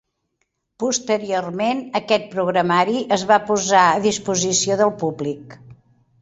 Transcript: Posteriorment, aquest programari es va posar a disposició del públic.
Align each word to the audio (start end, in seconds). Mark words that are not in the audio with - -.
Posteriorment, 0.83 1.83
aquest 1.99 2.25
programari 2.31 2.97
es 3.19 3.27
va 3.33 3.39
posar 3.51 3.85
a 3.91 4.01
disposició 4.07 4.79
del 4.81 4.95
públic. 5.05 5.57